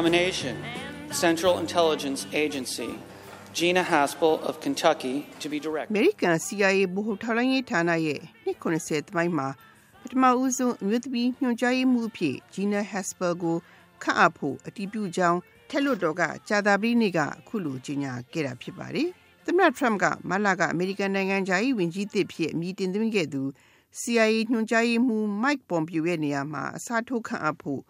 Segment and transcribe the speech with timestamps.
[0.00, 0.56] Nomination
[1.12, 2.90] Central Intelligence Agency
[3.52, 5.92] Gina Haspel of Kentucky to be director.
[5.94, 9.48] American CIA ဘဟုထောက်လှမ်းရေးဌာနရဲ့နှစ်90တမိုင်းမှာ
[10.02, 13.56] ပထမဦးဆုံးအမျိုးသမီးညွှန်ကြားရေးမှူးအဖြစ် Gina Haspel ကို
[14.02, 15.38] ခန့်အပ်ဖို့အတည်ပြုကြောင်း
[15.70, 19.08] ထက်လွတ်တော်ကကြာသပတေးနေ့ကအခုလိုကြေညာခဲ့တာဖြစ်ပါတယ်။
[19.44, 23.42] သမ္မတ Trump ကမလာကအမေရိကန်နိုင်ငံခြားရေးဝန်ကြီးသစ်ဖြစ်အမည်တင်သွင်းခဲ့သူ
[24.00, 27.82] CIA ညွှန်ကြားရေးမှူး Mike Pompeo ရဲ့နေရာမှာအစားထိုးခန့်အပ်ဖို့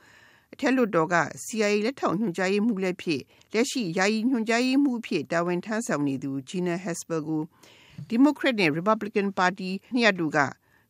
[0.52, 3.22] အထက်လွှတ်တော်က CIA လက်ထောက်ညွှန်ကြားရေးမှူးလည်းဖြစ်
[3.52, 7.42] လက်ရှိယာယီညွှန်ကြားရေးမှူးဖြစ်တာဝန်ထမ်းဆောင်နေသူ Gina Haspel ကို
[8.10, 10.38] Democrat နဲ့ Republican ပါတီနှစ်ရပ်တို့က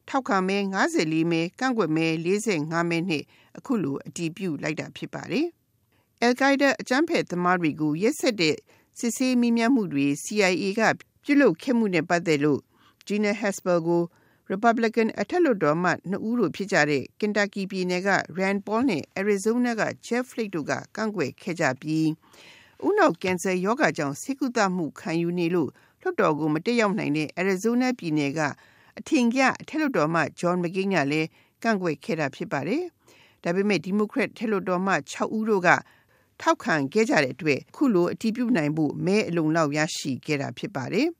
[0.09, 0.59] ထောက်ခံမဲ
[0.95, 2.07] 54မဲကန့်ကွက်မဲ
[2.51, 3.23] 45မဲနဲ့
[3.59, 5.47] အခုလိုအတည်ပြုလိုက်တာဖြစ်ပါတယ်။
[6.27, 8.57] Al Qaeda အကြမ်းဖက်သမားတွေကိုရက်ဆက်တဲ့
[8.99, 10.83] စစ်ဆေးမိမြမှုတွေ CIA က
[11.25, 12.61] ပြုလုပ်ခဲ့မှုနဲ့ပတ်သက်လို့
[13.07, 14.03] Gina Haspel ကို
[14.53, 22.09] Republican အထက်လွှတ်တော်မှနှစ်ဦးတို့ဖြစ်ကြတဲ့ Kentucky ပြည်နယ်က Rand Paul နဲ့ Arizona က Jeff Flake တို့ကကန့်ကွက်ခဲ့ကြပြီး
[22.87, 28.41] ဦးနှောက်ကင်ဆာရောဂါကြောင့်ဆေးကုသမှုခံယူနေလို့လွှတ်တော်ကိုမတက်ရောက်နိုင်တဲ့ Arizona ပြည်နယ်က
[28.99, 31.29] အထင်ကရအထက်လွှတ်တော်မှ John McCain ကလည်း
[31.63, 32.83] ကန့်ကွက်ခဲ့တာဖြစ်ပါတယ်။
[33.43, 35.69] ဒါပေမဲ့ Democrat ထက်လွှတ်တော်မှ6ဦးတို့က
[36.41, 41.09] ထောက်ခံခဲ့ကြတဲ့အတွက်ခုလိုအတည်ပြုနိုင်ဖို့မဲအလုံလောက်ရရှိခဲ့တာဖြစ်ပါတယ်။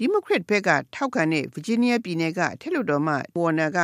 [0.00, 3.80] Democrat ဘက်ကထောက်ခံတဲ့ Virginia ပြည်နယ်ကအထက်လွှတ်တော်မှ Warner က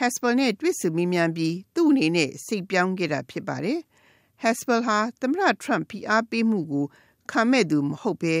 [0.00, 3.78] Haspel နဲ့တွေ့ဆုံမေးမြန်းပြီးသူ့အနေနဲ့စိတ်ပြောင်းခဲ့တာဖြစ်ပါတယ်။
[4.42, 6.84] Haspel ဟာသမ္မတ Trump ဖိအားပေးမှုကို
[7.30, 8.34] ခံမဲ့သူမဟုတ်ဘဲ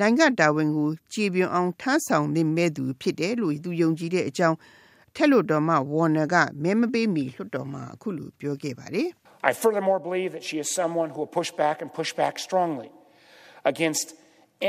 [0.00, 4.56] နိုင်ငံတာဝန်ကိုကြည်ပြွန်အောင်ထမ်းဆောင်နေမဲ့သူဖြစ်တယ်လို့သူယုံကြည်တဲ့အကြောင်း
[5.14, 9.08] ထက်လွှတ်တော်မှ Warner ကမဲမပေးမီလွှတ်တော်မှာအခုလိုပြောခဲ့ပါတယ်။
[9.50, 12.88] I furthermore believe that she is someone who will push back and push back strongly
[13.72, 14.06] against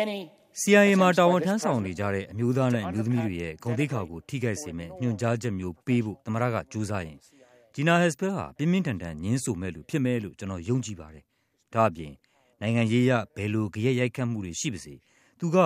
[0.04, 0.22] any
[0.54, 7.18] CIA မှာ တာဝန်ထမ်းဆောင်နေကြတဲ့ အမျိုးသားနဲ့ အမျိုးသမီးတွေရဲ့ ဂုဏ်သိက္ခာကို ထိခိုက်စေမယ့် ညွှန်ကြားချက်မျိုးပေးဖို့ သမ္မတက ကြိုးစားရင်
[7.76, 11.24] Gina Haspel ဟာ ပြင်းပြင်းထန်ထန်ညင်းဆိုမဲ့လူဖြစ်မယ်လို့ ကျွန်တော် ယုံကြည်ပါတယ်။
[11.74, 12.14] ဒါ့အပြင်
[12.62, 14.94] နိုင်ငံရေးရဘယ်လိုကြရက်ရိုက်ခတ်မှုတွေ ရှိပါစေ
[15.40, 15.58] သူက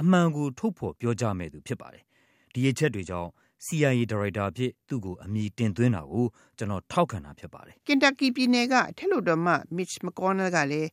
[0.00, 2.02] အမှန်ကို ထုတ်ဖော်ပြောကြားမဲ့သူ ဖြစ်ပါတယ်။
[2.54, 3.30] ဒီအချက်တွေကြောင့်
[3.66, 6.26] CIA ဒါရိုက်တာအဖြစ် သူ့ကို အမည်တင်သွင်းတာကို
[6.58, 10.88] ကျွန်တော် ထောက်ခံတာ ဖြစ်ပါတယ်။ Kentucky ပြည်နယ်က အထက်လွှတ်တော်မှ Mitch McConnell ကလည်း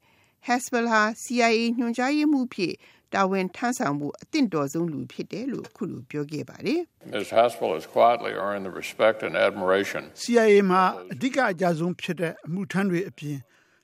[0.48, 2.74] Haspel ဟာ CIA ညွှန်ကြားရေးမှူးဖြစ်
[3.14, 6.82] တာဝန်ထမ်းဆောင်ဖို့အသင့်တော်ဆုံးလူဖြစ်တယ်လို့အခုလိုပြောခဲ့ပါတယ်။
[7.14, 7.30] Ms.
[7.38, 13.38] Haspel has quietly earned the respect and admiration CIA မှာအဓိကအကြဆုံးဖြစ်တဲ့အမှုထမ်းတွေအပြင်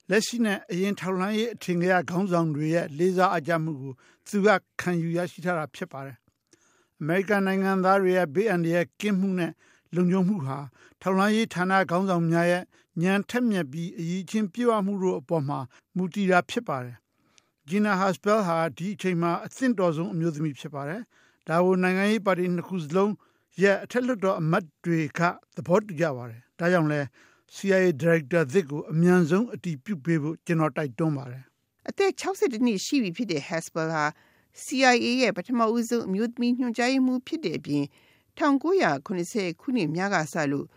[0.10, 3.94] လက်ရှိနဲ့အရင်ထောက်လှမ်းရေးအထင်ကရခေါင်းဆောင်တွေရဲ့လေးစားအကြမှုကို
[4.28, 4.50] သူက
[4.82, 6.18] ခံယူရရှိထားတာဖြစ်ပါတယ်။
[7.02, 9.52] American နိုင်ငံသားတွေရဲ့ဘေးအန္တရာယ်ကင်းမှုနဲ့
[9.96, 10.58] လုံခြုံမှုဟာ
[11.02, 12.64] ထောက်လှမ်းရေးဌာနခေါင်းဆောင်များရဲ့
[13.02, 15.60] ဉာဏ်ထက်မြက်ပြီးအရေးချင်းပြည့်ဝမှုတို့အပေါ်မှာ
[15.96, 16.98] မူတည်တာဖြစ်ပါတယ်။
[17.70, 21.02] Gina Haspel ဟာဒီအချိန်မှာအသင့်တော်ဆုံးအမျိုးသမီးဖြစ်ပါတယ်။
[21.48, 23.12] ဒါကိုနိုင်ငံရေးပါတီနှစ်ခုစလုံး
[23.62, 25.22] ရဲ့အထက်လွှတ်တော်အမတ်တွေက
[25.56, 27.02] သဘောတူကြပါတယ်။ဒါကြောင့်လဲ
[27.56, 31.44] CIA ဒါရိုက်တာသစ်ကိုအမြန်ဆုံးအတည်ပြုပေးဖို့ကျွန်တော်တိုက်တွန်းပါတယ်။
[31.90, 34.06] အသက်62နှစ်ရှိပြီဖြစ်တဲ့ Haspel ဟာ
[34.64, 37.84] CIA ရဲ့ပထမဦးဆုံးအမျိုးသမီးညွှန်ကြားရေးမှူးဖြစ်တဲ့အပြင်
[38.40, 40.68] 1980ခုနှစ်များကစလို့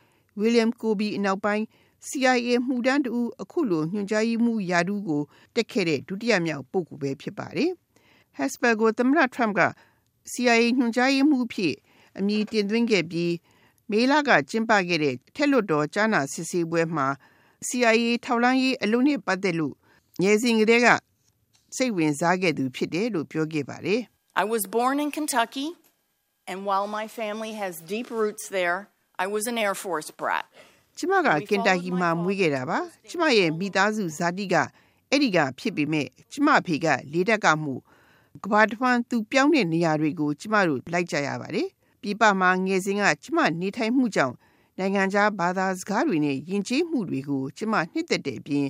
[0.41, 1.65] William Kobe အနောက်ပိုင်း
[2.09, 3.13] CIA မှုထမ်းတူ
[3.43, 5.23] အခုလိုညွှန်ကြားရေးမှူးရာထူးကို
[5.55, 7.71] တက်ခဲ့တဲ့ဒုတိယမြောက်ပုဂ္ဂိုလ်ပဲဖြစ်ပါတယ်။
[8.39, 9.63] Haspel ကိုသမ္မတ Trump က
[10.33, 11.75] CIA ညွှန်ကြားရေးမှူးဖြစ်
[12.19, 13.35] အမည်တင်သွင်းခဲ့ပြီး
[13.91, 17.07] မေလကကျင်းပခဲ့တဲ့ထက်လွတ်တော်ကြားနာစစ်ဆေးပွဲမှာ
[17.69, 19.75] CIA ထောက်လှမ်းရေးအလုပ်နဲ့ပတ်သက်လို့
[20.23, 20.89] ငယ်စဉ်ကတည်းက
[21.77, 24.01] စိတ်ဝင်စားခဲ့သူဖြစ်တယ်လို့ပြောခဲ့ပါတယ်။
[24.43, 25.69] I was born in Kentucky
[26.51, 28.79] and while my family has deep roots there
[29.25, 30.45] I was an Air Force brat.
[30.99, 34.55] ကျမကကင်တာကီမှာမွေးခဲ့တာပါ။ကျမရဲ့မိသားစုဇာတိက
[35.11, 37.75] အဲ့ဒီကဖြစ်ပေမဲ့ကျမအဖေကလေတက်ကမှု
[38.45, 41.69] ကဘာတဖန်သူပြောင်းတဲ့နေရာတွေကို ကျမတို့လိုက်ကြရပါတယ်။
[42.03, 44.35] ပြပမှာငယ်စဉ်ကကျမနေထိုင်မှုကြောင့်
[44.79, 48.67] နိုင်ငံခြားဘာသာစကားတွေနဲ့ယဉ်ကျေးမှုတွေကို ကျမနှစ်သက်တဲ့အပြင်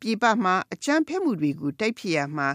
[0.00, 2.48] ပြပမှာအကြမ်းဖက်မှုတွေကိုတိုက်ဖြစ်ရမှာ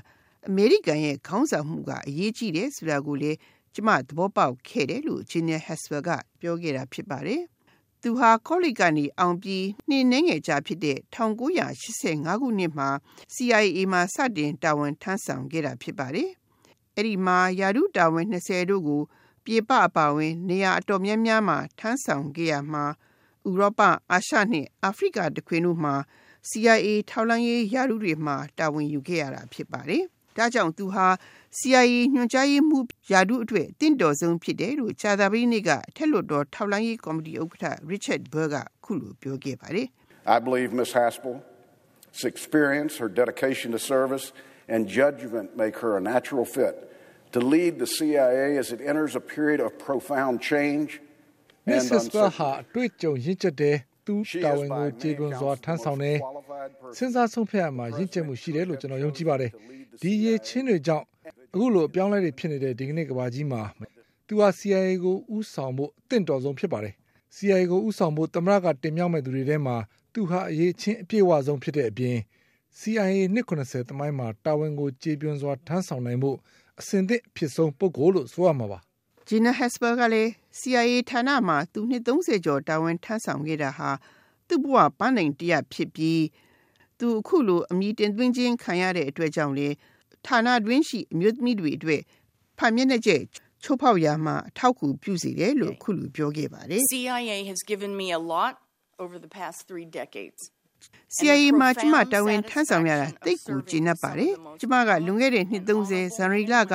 [0.48, 3.32] အမေရိကန်ရဲ့ခေါင်းဆောင်မှုကအရေးကြီးတယ်ဆိုတာကိုလေ
[3.76, 7.42] ကျမသဘောပေါက်ခဲ့တယ်လို့ Gina Haspel ကပြောခဲ့တာဖြစ်ပါတယ်။
[8.08, 12.90] သူဟာကောလိပ်ကနေအောင်ပြီးနှင်းနှငယ်ကြဖြစ်တဲ့1985ခုနှစ်မှာ
[13.34, 16.30] CIA မှာစတင်တာဝန်ထမ်းဆောင်ခဲ့တာဖြစ်ပါတယ်။
[16.96, 19.02] အဲ့ဒီမှာယာရုတာဝန်20တို့ကို
[19.46, 22.86] ပြေပအပါဝင် နေရာအတော်များများမှာထမ်းဆောင်ခဲ့ရမှာ
[23.48, 23.82] ဥရောပ
[24.12, 25.96] အာရှနဲ့အာဖရိကတခွင်တို့မှာ
[26.50, 30.06] CIA ထောက်လှမ်းရေးယာရုတွေမှာတာဝန်ယူခဲ့ရတာဖြစ်ပါတယ်။
[30.37, 31.07] ဒါကြောင့်သူဟာ
[31.59, 39.87] CIA ညွှန်ကြားရေးမှူးယာဒုအတွက်တင့်တော်ဆုံးဖြစ်တယ်လို့ဂျာသပတေးနေ့ကအထက်လွှတ်တော်ထောက်လှမ်းရေးကော်မတီဥက္ကဋ္ဌ Richard Burr ကခုလိုပြောခဲ့ပါတယ်။
[40.37, 40.91] I believe Ms.
[41.01, 44.27] Haspel's experience, her dedication to service,
[44.73, 46.75] and judgment make her a natural fit
[47.35, 50.89] to lead the CIA as it enters a period of profound change
[51.67, 52.05] and Mrs.
[52.39, 52.61] ဟာ uncertainty.
[52.61, 53.77] အတွေ့အကြုံရင့်ကျက်တယ်
[54.07, 54.15] သူ
[54.45, 56.19] တာဝန်ကိုခြေပွန်စွာထမ်းဆောင်တယ်
[56.98, 59.52] စဉ်းစားဆုံးဖြတ်ရမှာရင့်ကျက်မှုရှိတယ်လို့ကျွန်တော်ယုံကြည်ပါတယ်
[60.02, 61.06] ဒီရေးချင်းတွေကြောင့်
[61.54, 63.62] အခုလိုအပြောင်းလဲတွေဖြစ်နေတဲ့ဒီကနေ့ကဘာကြီးမှာ
[64.28, 66.94] သူဟာ CIA ကိုဥဆောင်ဖို့အသင့်တော်ဆုံးဖြစ်ပါတယ်
[67.36, 69.76] CIA ကိုဥဆောင်ဖို့တမရကတင်မြှောက်မဲ့သူတွေထဲမှာ
[70.14, 72.18] သူဟာအရေးချင်းအပြည့်အဝဆုံးဖြစ်တဲ့အပြင်
[72.80, 76.32] CIA နှစ်90တမိုင်းမှာတာဝန်ကိုကြေပြွန်းစွာထမ်းဆောင်နိုင်မှု
[76.80, 78.80] အစဉ်သင့်ဖြစ်ဆုံးပုဂ္ဂိုလ်လို့ဆိုရမှာပါ
[79.28, 80.30] Gina Hesper ကလည်း
[80.60, 83.90] CIA ဌာနမှာသူနှစ်30ကျော်တာဝန်ထမ်းဆောင်ခဲ့တာဟာ
[84.48, 86.22] သူ့ဘဝပန်းနိုင်တရဖြစ်ပြီး
[87.00, 89.68] သူအခုလိုအမိတင်သွင်းခြင်းခံရတဲ့အတွက်ကြောင့်လေ
[90.26, 92.02] ဌာနတွင်းရှိအမျိုးသမီးတွေအတွက်
[92.58, 93.22] ဖန်မျက်နှာကျက်
[93.64, 98.54] ချိုးဖောက်ရမှာအထောက်အကူပြုစေတယ်လို့အခုလိုပြောခဲ့ပါတယ် CIA has given me a lot
[99.04, 100.42] over the past 3 decades.
[101.18, 106.74] CIA မှာကျမတာဝန်ထမ်းဆောင်ရတာတိတ်ကိုကျဉ်းပ်ပါတယ်။ကျမကလွန်ခဲ့တဲ့နှစ်30ဇန်နဝါရီလက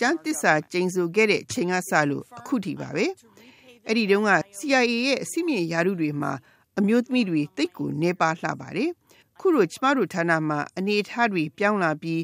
[0.00, 3.06] ကျန်းသစ္စာကျိန်ဆိုခဲ့တဲ့ချိန်ကစလို့အခုထိပါပဲ။
[3.88, 6.32] အဲ့ဒီတုန်းက CIA ရဲ့အစိမြင့်ယာရုတွေမှာ
[6.78, 8.90] အမျိုးသမီးတွေတိတ်ကိုနေပါလှပါတယ်။
[9.42, 12.22] ခုလိုကျမတို့ဌာနမှာအနေအထားတွေပြောင်းလာပြီး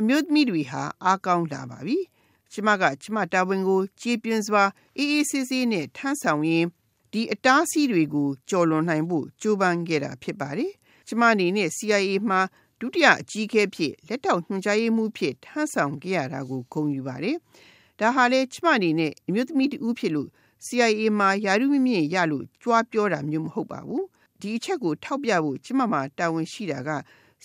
[0.00, 1.98] အမျိုးသမီးတွေဟာအားကောင်းလာပါပြီ။
[2.52, 4.64] ကျမကကျမတာဝန်ကိုကြေးပြင်းစွာ
[4.96, 6.68] အေးအေးဆေးဆေးနဲ့ထမ်းဆောင်ရင်း
[7.12, 10.72] ဒီအတားအဆီးတွေကိုကျော်လွန်နိုင်ဖို့ကြိုးပမ်းခဲ့တာဖြစ်ပါတယ်။
[11.08, 12.40] ကျမအနေနဲ့ CIA မှာ
[12.80, 17.36] ဒုတိယအကြီးအကဲဖြစ်လက်ထောက်ညွှန်ကြားရေးမှူးဖြစ်ထမ်းဆောင်ခဲ့ရတာကိုဂုဏ်ယူပါတယ်။
[18.00, 20.28] ဒါဟာလေကျမအနေနဲ့အမျိုးသမီးတူဖြစ်လို့
[20.66, 24.04] CIA မှာယာရုမမြင့်ရလို့ကြွားပြောတာမျိုးမဟုတ်ပါဘူး။
[24.44, 26.90] ဒီအချက်ကိုထောက်ပြဖို့ကျမမှာတာဝန်ရှိတာက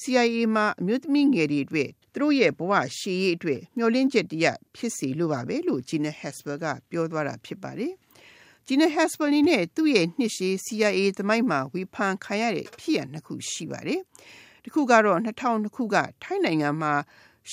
[0.02, 7.94] CIA မှာအမျိုးသမီးငယ်တွေအတွက်သူတို့ရဲ့ဘဝရှေ့ရေးအတွက်မျှော်လင့်ချက်တရဖြစ်စေလိုပါပဲလို့ Gina Hasper ကပြောသွားတာဖြစ်ပါတယ်။
[8.68, 14.02] Gina Hasper အနေနဲ့သူ့ရဲ့နှစ်ရှည် CIA သမိုင်းမှာဝေဖန်ခံရတဲ့ဖြစ်ရပ်နှစ်ခုရှိပါတယ်။
[14.64, 16.94] တစ်ခုကတော့2002ခုကထိုင်းနိုင်ငံမှာ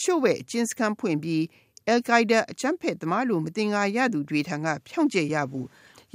[0.00, 1.42] ရှုပ်ဝဲအကျဉ်းစခန်းဖွင့်ပြီး
[1.92, 5.66] Al Qaeda အကြမ်းဖက်သမားလိုမတင်ငါရသူတွေထံကဖြောင့်ကျက်ရဘူး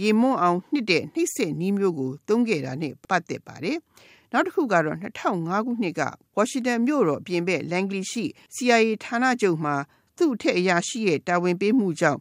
[0.01, 3.77] ရေမွန်းအောင်နှစ်တဲ့နှိမ့်ဆက်နီးမျိုးကိုသုံးခဲ့တာနဲ့ပတ်သက်ပါတယ်။
[4.31, 6.01] နောက်တစ်ခုကတော့2005ခုနှစ်က
[6.35, 8.25] ဝါရှင်တန်မြို့တော်ပြင်ဘက်လန်ဂလီရှိ
[8.55, 9.75] CIA ဌာနချုပ်မှာ
[10.17, 12.19] သူ့ထက်အရာရှိရဲ့တာဝန်ပေးမှုကြောင့်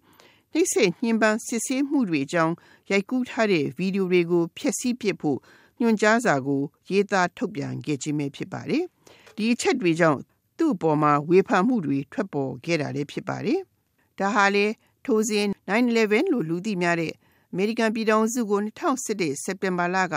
[0.53, 2.55] နှိမ့်ဆက်ညှဉ်းပန်းစစ်ဆေးမှုတွေအကြောင်း
[2.91, 5.38] ရိုက်ကူးထားတဲ့ဗီဒီယိုတွေကိုဖျက်ဆီးပစ်ဖို့
[5.81, 8.85] ညွှန်ကြားစာကိုရေးသားထုတ်ပြန်ခဲ့ခြင်းပဲဖြစ်ပါတယ်။
[9.37, 10.21] ဒီအချက်တွေကြောင့်
[10.59, 13.61] သူ့အပေါ်မှာဝေဖန်မှုတွေထွက်ပေါ်ခဲ့တာလည်းဖြစ်ပါတယ်။
[14.19, 14.67] ဒါဟာလေ
[15.05, 17.12] ထိုစဉ်9/11လို့လူသိများတဲ့
[17.52, 20.14] အမေရိကန်ပြည်ထောင်စုကို2017စက်တင်ဘာလက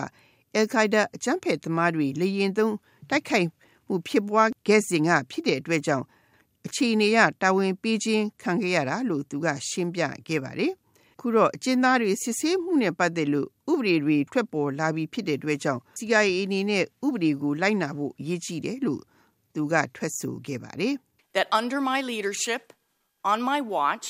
[0.56, 2.76] အယ်ခိုင်ဒါအကြမ်းဖက်သမားတွေလေရင်သုံး
[3.10, 3.48] တိုက်ခိုက်
[3.88, 6.06] မှုဖြစ်ပွားခဲ့စဉ်ကဖြစ်တဲ့အတွက်ကြောင့်
[6.66, 10.72] အခြေအနေရတာဝန်ပေးခြင်းခံခဲ့ရတာလို့သူကရှင်းပြခဲ့ပါတယ်။
[11.20, 19.02] ခုတော့အကျဉ်းသားတွေစစ်ဆေးမှုနဲ့ပတ်သက်လို့ဥပဒေတွေထွက်ပေါ်လာပြီးဖြစ်တဲ့အတွက်ကြောင့် CIA အနေနဲ့ဥပဒေကိုလိုက်နာဖို့အရေးကြီးတယ်လို့
[19.54, 20.94] သူကထွက်ဆိုခဲ့ပါတယ်။
[21.36, 22.62] That under my leadership,
[23.32, 24.06] on my watch,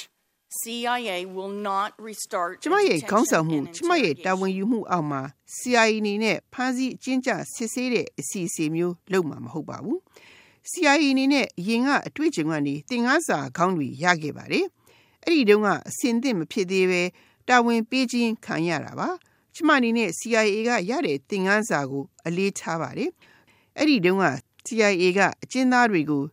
[0.62, 5.22] CIA will not restart ကျမရဲ့ခေါင်းဆောင်မှုကျမရဲ့တာဝန်ယူမှုအောက်မှာ
[5.58, 10.00] CIA အနေနဲ့ဖမ်းဆီးအကျဉ်းချစစ်ဆေးတဲ့အစီအစဉ်မျိုးလုပ်မှာမဟုတ်ပါဘူး။
[10.72, 14.66] CIA အနေနဲ့အရင်ကအတွေ့အကြုံကနေသင်ခန်းစာခေါင်းတွေရခဲ့ပါတယ်။
[15.26, 17.02] အဲ့ဒီတုန်းကအစင်သင့်မဖြစ်သေးပဲ
[17.50, 19.10] တာဝန်ပေးခြင်းခံရတာပါ။
[19.56, 23.10] ကျမအနေနဲ့ CIA ကရတဲ့သင်ခန်းစာကိုအလေးထားပါတယ်။
[23.78, 24.26] အဲ့ဒီတုန်းက
[24.68, 26.24] CIA ကအကျဉ်းသားတွေကို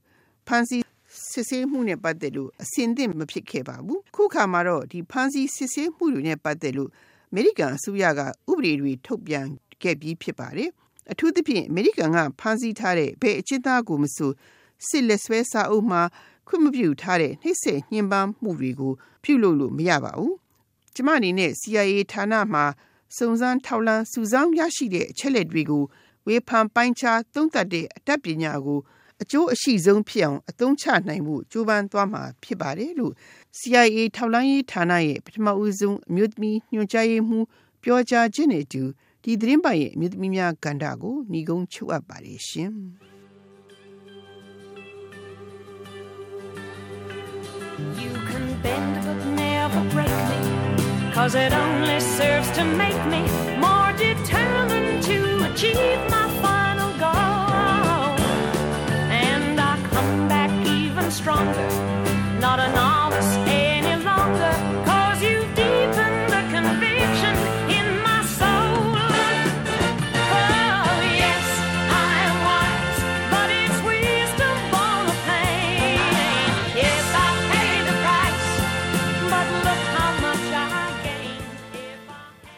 [0.46, 0.82] ဖမ်းဆီး
[1.30, 6.90] စစ်ဆေးမှုနဲ့ပတ်သက်လို့အစင်သင့်မဖြစ်ခဲ့ပါဘူးခုခါမှာတော့ဒီဖမ်းဆီးစစ်ဆေးမှုတွေနဲ့ပတ်သက်လို့
[7.30, 8.20] အမေရိကန်အစိုးရက
[8.50, 9.46] ဥပဒေတွေထုတ်ပြန်
[9.82, 10.70] ခဲ့ပြီးဖြစ်ပါတယ်
[11.12, 14.32] အထူးသဖြင့်အမေရိကန်ကဖမ်းဆီးထားတဲ့ဘယ်အကျဉ်းသားကိုမဆို
[14.88, 16.02] စစ်လက်ဆွဲစာအုပ်မှာ
[16.46, 18.92] ခွင့်မပြုထားတဲ့နှိမ့်ဆက်ညှဉ်းပန်းမှုတွေကို
[19.24, 20.36] ပြုလုပ်လို့မရပါဘူး
[20.94, 22.64] ကျမအနေနဲ့ CIA ဌာနမှာ
[23.16, 25.84] စုံစမ်းထောက်လှမ်းစုဆောင်းရရှိတဲ့အချက်လက်တွေကို
[26.26, 28.80] ဝေဖန်ပိုင်းခြားသုံးသပ်တဲ့အတတ်ပညာကို
[29.22, 33.12] အကျိုးအရှိဆုံးဖြစ်အောင်အသုံးချနိုင်မှုကြိုးပမ်းသွားမှာဖြစ်ပါတယ်လို့
[33.58, 37.46] CIA ထောက်လှမ်းရေးဌာနရဲ့ပထမဦးဆုံးအမျိုးသမီးညွှန်ကြားရေးမှူး
[37.82, 38.82] ပြောကြားခြင်းနဲ့တူ
[39.24, 42.72] ဒီသတင်းပိုင်ရဲ့အမျိုးသမီးများကဏ္ဍကိုညီကုန်းချုပ်အပ်ပါတယ်ရှင်
[48.02, 50.40] You can bend but never break me
[51.16, 53.22] Cause it only serves to make me
[53.64, 56.26] more determined to achieve my
[61.20, 61.99] stronger.